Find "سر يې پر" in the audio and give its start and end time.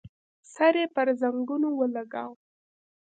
0.53-1.07